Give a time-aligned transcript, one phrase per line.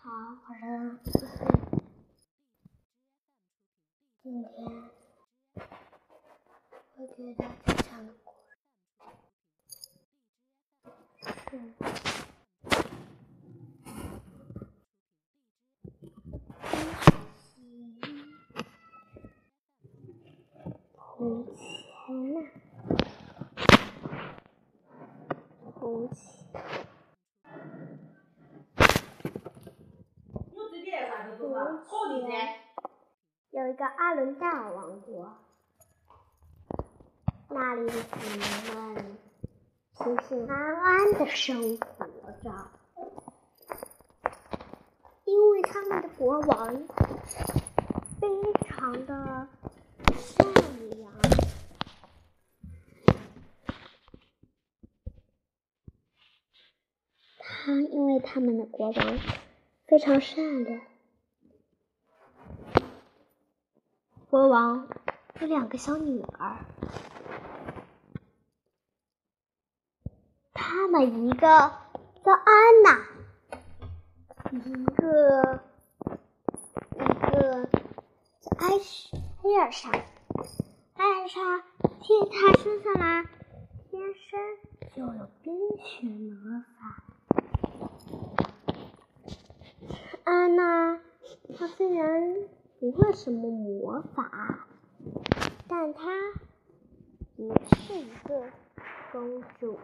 [0.00, 0.10] 好，
[0.48, 1.44] 我是四岁。
[4.22, 4.48] 今天
[6.94, 8.30] 我给大家讲的故
[11.20, 11.58] 事是。
[20.94, 22.38] 从前呐，
[25.74, 26.16] 从前，
[31.84, 31.90] 从
[32.22, 32.30] 前
[33.50, 35.38] 有一一个阿伦戴尔王国，
[37.48, 39.16] 那里的居民们
[39.96, 42.04] 平平安安的生活
[42.42, 42.72] 着，
[45.26, 46.88] 因为他们的国王
[48.20, 49.46] 非常的
[50.16, 50.44] 善
[50.90, 51.12] 良。
[57.38, 59.18] 他因为他们的国王
[59.86, 60.80] 非常善良，
[64.30, 64.86] 国王
[65.40, 66.58] 有两个小女儿，
[70.52, 71.38] 他们一个
[72.22, 73.06] 叫安娜，
[74.50, 74.84] 一个一
[77.30, 77.70] 个
[78.42, 78.68] 叫艾
[79.42, 81.40] 艾尔莎，艾尔莎
[82.02, 83.24] 替她生下来，
[83.90, 84.38] 天生
[84.94, 87.02] 就有冰雪魔法。
[90.24, 91.00] 安娜，
[91.58, 92.36] 她虽然
[92.80, 94.68] 不会什么魔法，
[95.66, 96.02] 但她
[97.36, 98.44] 也是一个
[99.10, 99.78] 公主。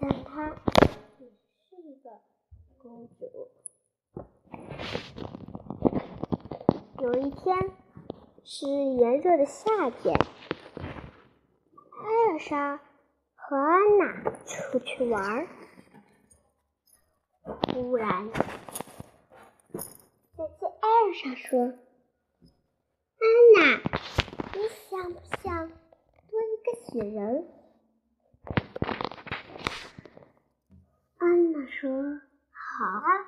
[0.00, 1.28] 但她也
[1.68, 2.10] 是一个
[2.82, 3.48] 公主。
[6.98, 7.56] 有一天
[8.42, 10.14] 是炎热的夏天，
[11.92, 12.80] 艾尔莎
[13.36, 15.46] 和安娜出去玩儿。
[17.68, 18.28] 突然，
[20.80, 21.66] 艾尔莎说
[23.20, 23.22] ：“安
[23.56, 23.60] 娜，
[24.54, 27.46] 你想不想多一个雪人？”
[31.18, 33.26] 安娜说：“好啊。”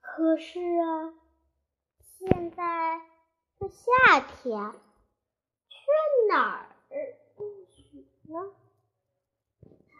[0.00, 1.12] 可是啊，
[2.00, 3.00] 现在
[3.58, 4.72] 是夏天，
[5.68, 5.76] 去
[6.28, 6.66] 哪儿
[7.36, 8.54] 种雪呢？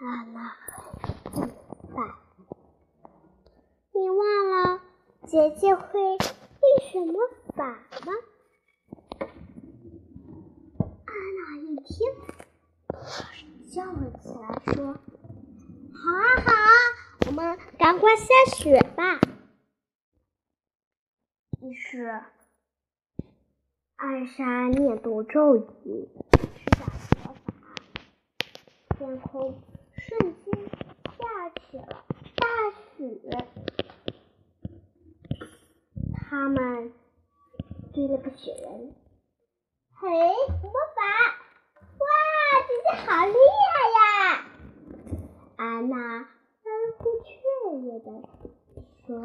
[0.01, 1.49] 安娜很
[1.93, 2.15] 烦。
[3.93, 4.81] 你忘了
[5.27, 7.15] 姐姐会冰雪魔
[7.57, 8.13] 法吗？
[11.07, 12.07] 安娜一听，
[13.73, 14.95] 叫了起来，说
[15.93, 16.69] ：“好啊，好啊，
[17.27, 19.19] 我们赶快下雪吧。”
[21.63, 22.23] 于是，
[23.97, 26.87] 艾莎念读咒语，施展
[27.25, 27.75] 魔法，
[28.99, 29.61] 天空
[29.97, 30.55] 瞬间
[31.19, 32.05] 下起了
[32.37, 32.47] 大
[32.97, 33.74] 雪。
[36.29, 36.93] 他们
[37.93, 38.95] 堆了个雪人，
[39.95, 41.03] 嘿，魔法！
[41.99, 42.05] 哇，
[42.67, 43.35] 姐姐好厉
[43.71, 44.01] 害呀！
[45.57, 46.27] 安娜欢
[46.99, 47.31] 呼雀
[47.83, 48.09] 跃的
[49.07, 49.21] 说：“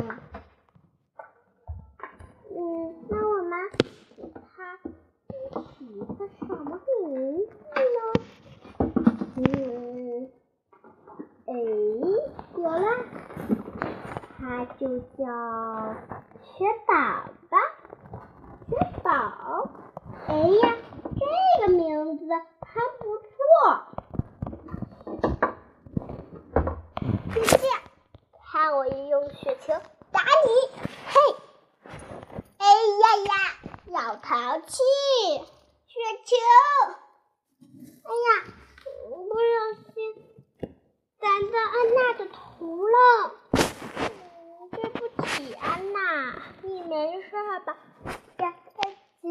[2.52, 2.54] 嗯，
[3.10, 3.52] 那我们
[4.16, 4.78] 给他
[5.62, 7.46] 起一个什么名
[7.76, 7.78] 呢？
[9.38, 10.30] 嗯，
[11.48, 11.54] 哎，
[12.58, 12.86] 有了，
[14.38, 15.20] 它就叫……”
[16.60, 16.94] 雪宝
[17.50, 17.56] 吧，
[18.68, 19.10] 雪宝。
[20.28, 20.76] 哎呀，
[21.16, 21.20] 这
[21.62, 22.26] 个名字
[22.60, 23.24] 还不错。
[27.34, 27.80] 就这样，
[28.44, 29.72] 看我用雪球
[30.12, 30.50] 打你！
[31.08, 31.16] 嘿，
[32.58, 32.66] 哎
[33.00, 33.32] 呀呀，
[33.88, 34.78] 要淘气！
[35.88, 35.94] 雪
[36.26, 36.36] 球！
[38.04, 38.30] 哎呀，
[39.10, 39.52] 不小
[39.94, 39.98] 心
[41.20, 42.38] 砸到安娜的头
[42.86, 42.96] 了。
[44.72, 45.98] 对不起，安娜。
[46.62, 47.32] 你没事
[47.66, 47.76] 吧，
[48.38, 48.80] 姐姐
[49.24, 49.28] 姐？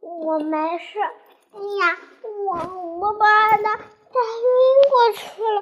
[0.00, 1.00] 我没事。
[1.00, 1.98] 哎呀，
[2.44, 2.52] 我
[2.98, 4.46] 我把安娜打晕
[4.90, 5.56] 过去了。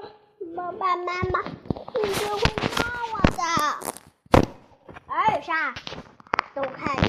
[0.57, 2.35] 爸爸妈妈一定会
[2.77, 2.81] 骂
[3.15, 3.41] 我的。
[5.07, 5.73] 艾莎，
[6.55, 7.09] 都看你，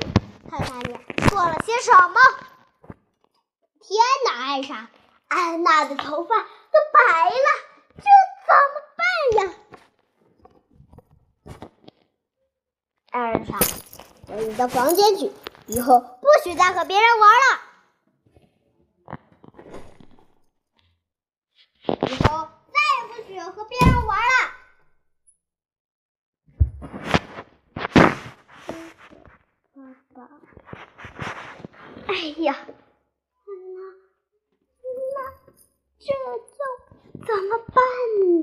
[0.49, 0.93] 看看你
[1.41, 2.19] 做了些什么？
[3.79, 4.87] 天哪，艾莎，
[5.27, 6.45] 安娜的头发都
[6.93, 6.99] 白
[7.31, 7.33] 了，
[7.97, 8.03] 这
[8.45, 9.01] 怎么办
[9.47, 9.49] 呀？
[13.09, 13.57] 艾莎，
[14.27, 15.31] 回你的房间去，
[15.65, 17.59] 以后不许再和别人玩了。
[21.87, 24.31] 以后再也不许和别人玩了。
[29.73, 29.81] 爸
[30.13, 30.29] 爸，
[32.11, 33.53] 哎呀，那
[35.15, 35.17] 那，
[35.97, 36.05] 这
[36.51, 36.59] 叫
[37.25, 37.75] 怎么办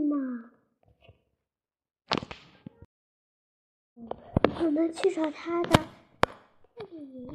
[0.09, 0.13] 呢？
[4.65, 5.87] 我们去找他的
[6.91, 7.29] 爷爷。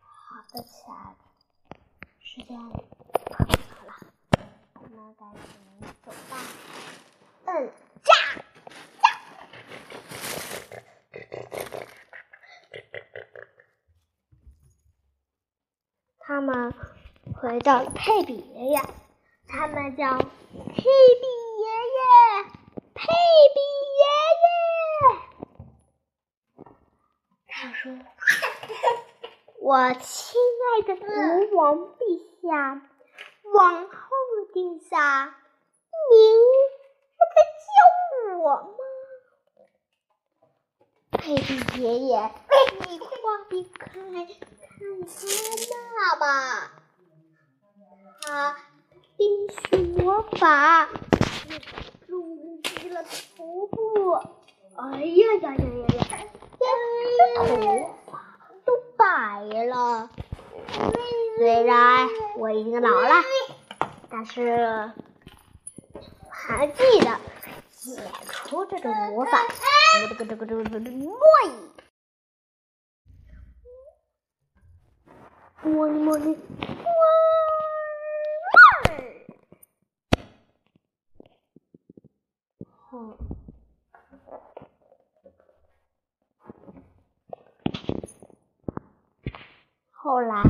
[0.00, 1.18] 好的，亲爱的，
[2.18, 2.50] 时间。
[17.46, 18.80] 回到佩比爷爷，
[19.46, 21.64] 他们叫佩比爷
[21.94, 22.02] 爷，
[22.92, 23.06] 佩
[23.54, 23.60] 比
[23.94, 24.02] 爷
[24.42, 24.48] 爷。
[27.46, 27.92] 他说
[29.62, 31.06] ：“我亲爱的国
[31.56, 32.82] 王陛下，
[33.54, 33.94] 王后
[34.52, 35.36] 殿下，
[36.10, 36.18] 您
[37.12, 38.78] 是在叫我吗？”
[41.16, 42.28] 佩比爷爷，
[42.88, 43.08] 你快
[43.50, 44.26] 离开，看看
[45.94, 46.26] 那吧，
[48.22, 48.56] 他
[49.16, 50.88] 冰雪魔法
[52.06, 53.02] 触及了
[53.36, 54.12] 头部，
[54.76, 56.02] 哎呀呀呀呀呀！
[57.36, 57.40] 头
[58.10, 58.12] 发
[58.64, 59.04] 都白
[59.64, 60.08] 了。
[61.38, 63.22] 虽然我已经老了，
[64.10, 64.90] 但是
[66.30, 67.20] 还记得
[67.70, 69.38] 解除这种魔法。
[70.08, 71.14] 这个这个这个这个摸
[71.44, 71.50] 一，
[75.62, 76.18] 摸一摸，
[82.96, 83.18] 好。
[89.90, 90.42] 后来，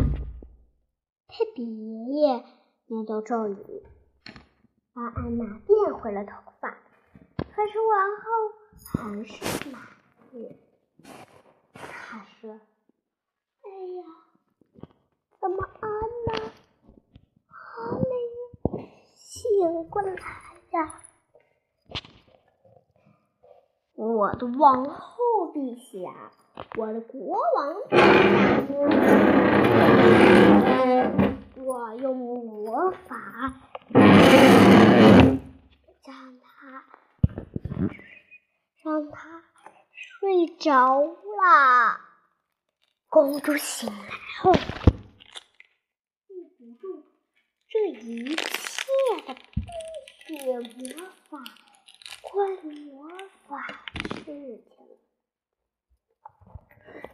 [1.27, 2.45] 佩比爷爷
[2.87, 3.83] 念叨咒语，
[4.93, 6.71] 把安娜变回了头发。
[7.37, 8.27] 可是王后
[8.85, 9.83] 还是满
[10.33, 10.57] 意。
[11.75, 12.61] 她说
[13.65, 14.05] ：“哎呀，
[15.41, 15.91] 怎么安
[16.27, 16.35] 娜
[17.49, 20.13] 还没醒过来
[20.71, 21.03] 呀？”
[23.97, 25.17] 我的王后
[25.55, 26.31] 陛下，
[26.77, 27.97] 我的国王陛
[30.63, 31.11] 下，
[31.57, 33.55] 我用魔法
[36.03, 36.85] 将他
[38.85, 39.43] 让他
[39.91, 41.99] 睡着了。
[43.09, 43.95] 公主醒来
[44.43, 44.61] 后，记
[46.59, 47.03] 不住
[47.67, 48.37] 这一切
[49.27, 49.35] 的
[50.27, 51.41] 冰雪魔法。
[52.37, 53.09] 问魔
[53.49, 53.67] 法
[54.11, 54.35] 事情，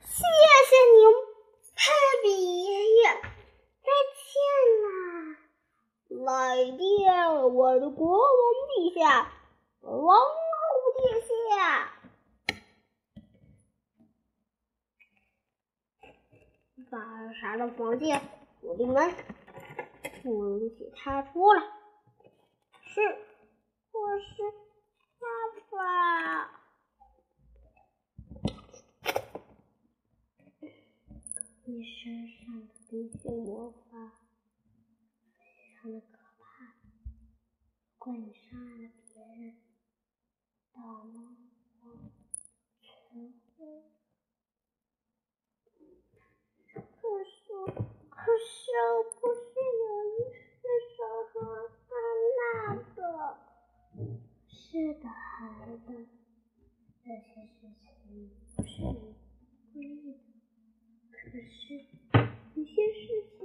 [0.01, 0.25] 谢
[0.67, 1.01] 谢您，
[1.77, 1.81] 佩
[2.25, 2.27] 比
[2.65, 3.07] 爷爷，
[3.83, 3.87] 再
[4.19, 4.35] 见
[4.83, 4.91] 啦！
[6.25, 6.27] 来
[6.77, 7.07] 电，
[7.55, 8.27] 我的国王
[8.67, 9.31] 陛下，
[9.83, 10.27] 王后
[10.99, 11.01] 殿
[11.51, 11.93] 下，
[16.91, 18.21] 把啥的房间
[18.61, 19.15] 锁定门，
[20.25, 21.63] 不允许他出来。
[22.87, 23.01] 是，
[23.93, 24.72] 我是。
[25.23, 25.29] 爸
[25.71, 25.79] 爸，
[31.65, 33.79] 你身上的冰雪魔法
[35.39, 35.39] 非
[35.77, 39.55] 常的可怕，如果你伤害了别人，
[40.75, 41.15] 到了
[41.83, 41.85] 我
[42.81, 43.61] 全会。
[46.75, 46.81] 可
[47.25, 47.39] 是，
[48.11, 48.51] 可是
[48.91, 49.41] 我，不是
[49.79, 49.87] 有
[50.19, 50.19] 一
[50.59, 50.63] 只
[50.97, 50.99] 手
[51.33, 51.35] 和
[51.87, 51.95] 安
[52.39, 52.43] 娜
[52.97, 52.99] 的。
[54.73, 56.07] 是的，孩子，
[57.05, 59.15] 这些事情不是你
[59.75, 60.19] 故意的，
[61.11, 61.75] 可是
[62.55, 63.05] 有些事
[63.39, 63.43] 情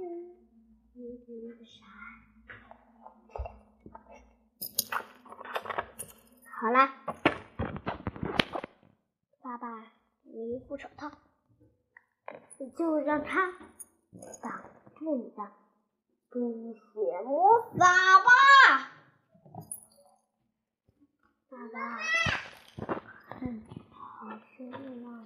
[0.94, 1.84] 你那个啥。
[6.50, 6.94] 好啦，
[9.42, 9.92] 爸爸，
[10.22, 11.12] 你副手套，
[12.56, 13.52] 你就让他
[14.42, 14.64] 挡
[14.96, 15.52] 住你的
[16.30, 16.80] 冰雪
[17.22, 17.84] 魔法
[18.24, 18.97] 吧。
[21.72, 21.98] 爸
[22.86, 23.60] 爸，看，
[23.90, 24.72] 好凶
[25.04, 25.24] 啊！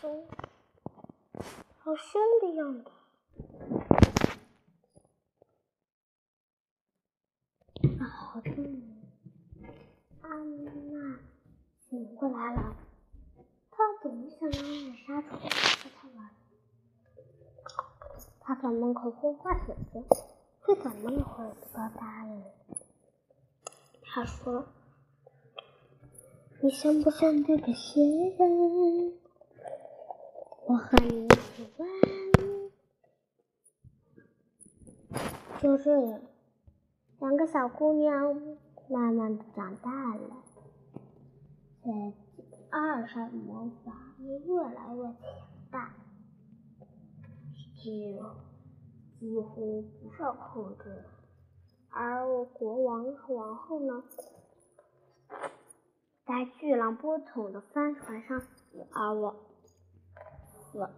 [0.00, 0.28] 凶，
[1.78, 2.54] 好凶的。
[2.54, 2.90] 样子。
[7.98, 8.82] 啊好终于，
[10.22, 11.18] 安娜
[11.88, 12.76] 醒过来了。
[13.70, 15.48] 她总想让二杀虫和
[16.00, 16.30] 她玩。
[18.40, 20.02] 她在门口呼唤姐姐，
[20.64, 22.35] 却怎么也回不到家里。
[24.16, 24.64] 他说
[26.64, 29.12] ：“你像不像那个仙人？
[30.66, 31.86] 我和你一起玩。”
[35.60, 36.22] 就这样，
[37.20, 38.56] 两个小姑娘
[38.88, 40.42] 慢慢的长大了，
[41.84, 42.14] 在
[42.70, 45.14] 二扇魔法也越来越强
[45.70, 45.94] 大，
[47.74, 47.92] 就
[49.20, 51.04] 几乎不受控制。
[51.98, 54.04] 而我国王和王后呢，
[56.26, 58.46] 在巨浪波动的帆船上
[58.92, 59.34] 而我
[60.70, 60.94] 死了。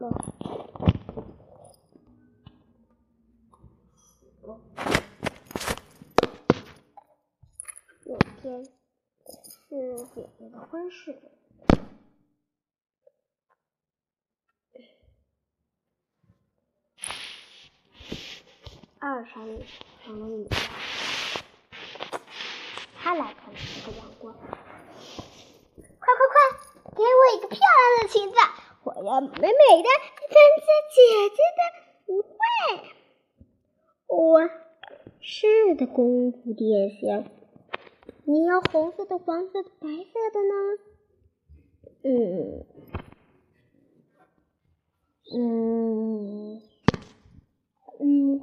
[8.05, 11.23] 有天是姐姐的婚事。
[19.01, 19.47] 二山
[20.05, 20.49] 上的女
[23.09, 24.35] 他，来看这个阳光。
[24.35, 24.45] 快
[25.99, 26.37] 快快，
[26.95, 28.37] 给我一个漂亮的裙子！
[28.85, 29.49] 我要美美
[29.83, 29.89] 的
[30.29, 31.01] 参加姐
[31.31, 31.61] 姐的
[32.13, 32.29] 舞会。
[34.09, 34.51] 我
[35.21, 37.25] 是的，公主殿下。
[38.25, 40.53] 你要红色的、黄色的、白色的呢？
[42.03, 42.67] 嗯
[45.35, 46.63] 嗯
[48.01, 48.43] 嗯。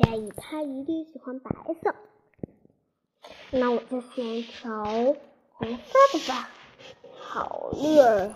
[0.00, 1.50] 佳怡，她一定喜欢白
[1.82, 1.92] 色，
[3.50, 6.50] 那我就选一条红色的吧。
[7.20, 8.34] 好丽儿，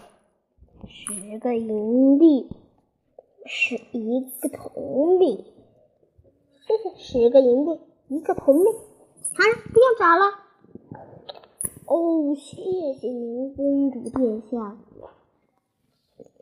[0.89, 2.49] 十个银币
[3.45, 5.45] 是一个铜币，
[6.67, 8.71] 谢谢，十个银币一个铜币。
[9.35, 10.39] 好了，不用找了。
[11.87, 14.79] 哦，谢谢您，公主殿下。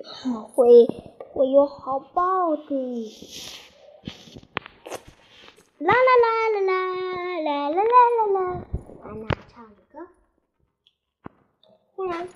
[0.04, 0.86] 好会，
[1.34, 3.10] 我有好报的。
[5.80, 8.38] 啦啦啦啦啦啦啦啦啦啦！
[9.02, 10.06] 安娜唱歌，
[11.96, 12.28] 忽然，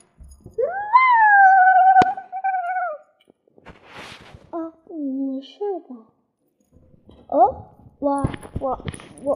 [4.50, 6.06] 哦，你没事吧？
[7.28, 7.66] 哦，
[7.98, 8.26] 我
[8.60, 8.82] 我
[9.22, 9.34] 我，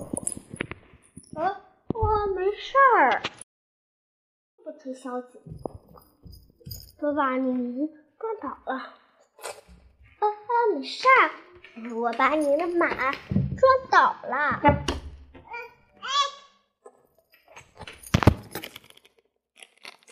[1.34, 1.56] 哦，
[1.92, 3.22] 我没事儿。
[4.64, 5.38] 不听消息，
[7.00, 8.74] 我把你撞倒了。
[8.74, 8.96] 啊
[10.20, 10.24] 啊，
[10.74, 13.12] 没事儿，我把你的马。
[13.58, 14.60] 撞倒了！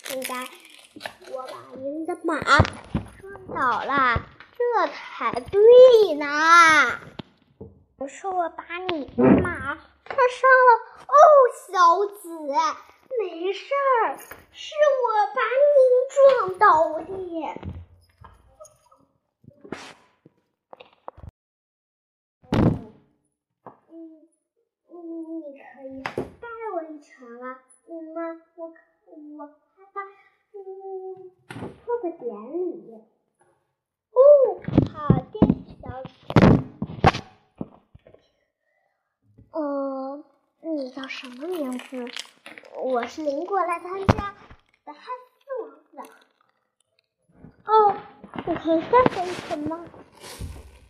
[0.03, 0.35] 现在
[1.31, 4.21] 我把您的马撞倒了，
[4.57, 6.27] 这才对呢。
[7.99, 10.71] 我说我把你的马撞伤了，
[11.07, 11.15] 哦，
[11.69, 12.29] 小子，
[13.21, 14.19] 没事儿，
[14.53, 14.75] 是
[15.05, 15.41] 我把
[15.77, 15.79] 你
[16.15, 16.65] 撞倒
[17.01, 17.07] 的。
[25.37, 27.63] 你可以带我一程啊？
[27.89, 28.41] 嗯吗？
[28.55, 28.73] 我
[29.37, 30.01] 我害怕，
[30.55, 31.31] 嗯，
[31.85, 32.95] 做个典礼。
[34.13, 34.19] 哦，
[34.95, 35.39] 好的，
[35.83, 36.11] 小子。
[39.53, 40.25] 呃，
[40.63, 42.07] 你叫什么名字？
[42.83, 44.35] 我是邻国来参加
[44.87, 45.05] 的汉
[45.39, 46.11] 斯王子。
[47.67, 47.95] 哦，
[48.47, 49.85] 我可以带我一程吗？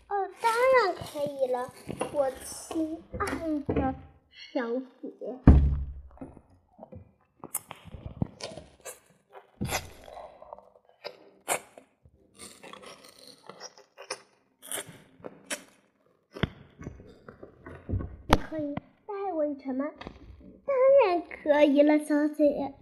[0.09, 1.73] 哦，当然可以了，
[2.13, 3.27] 我亲爱
[3.75, 3.95] 的。
[4.53, 4.63] 小
[5.03, 5.13] 姐，
[18.29, 18.75] 你可以
[19.07, 19.85] 带我一程吗？
[20.65, 22.73] 当然可以了，小姐。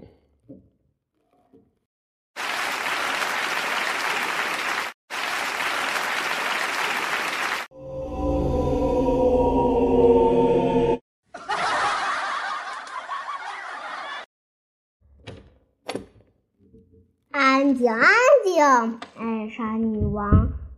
[18.59, 19.01] 安静！
[19.17, 20.31] 艾莎女王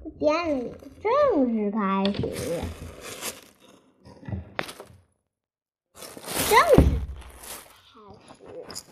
[0.03, 1.13] 的典礼正
[1.55, 2.21] 式开始，
[6.49, 7.01] 正式
[8.65, 8.85] 开始。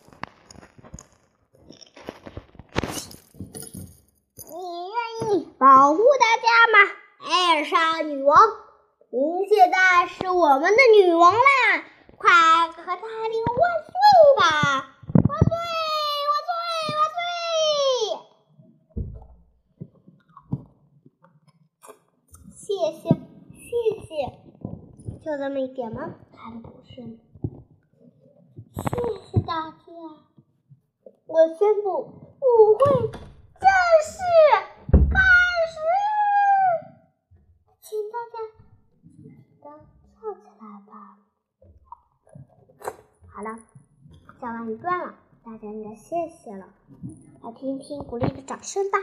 [4.46, 4.52] 你
[4.90, 4.94] 愿
[5.32, 6.76] 意保护大家吗，
[7.26, 8.36] 艾莎女王？
[9.10, 11.38] 您现在是我们的女王啦！
[12.16, 12.30] 快
[12.68, 13.92] 和她领万岁
[14.38, 14.90] 吧！
[22.66, 23.08] 谢谢，
[23.52, 23.68] 谢
[24.08, 24.12] 谢，
[25.24, 26.14] 就这么一点吗？
[26.36, 27.00] 还不是？
[28.74, 28.82] 谢
[29.30, 29.86] 谢大家，
[31.24, 31.88] 我宣布
[32.42, 33.66] 舞会正
[34.04, 34.20] 式
[34.92, 35.16] 开
[35.72, 35.74] 始，
[37.80, 38.36] 请大家
[39.62, 39.64] 都
[40.12, 40.92] 跳起来吧。
[43.32, 43.58] 好了，
[44.42, 46.68] 讲完一段了，大家应该谢谢了，
[47.42, 48.98] 来听一听鼓励的掌声吧。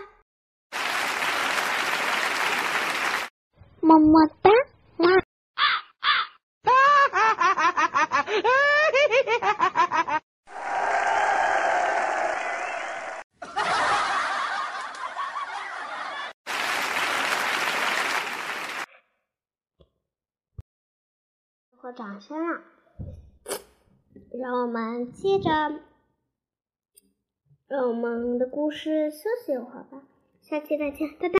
[3.79, 4.51] 么么哒。
[21.77, 22.63] 和掌天啊！
[24.39, 25.49] 让我们接着，
[27.67, 30.03] 让我们的故事休息一会儿吧。
[30.39, 31.29] 下期再见，拜拜。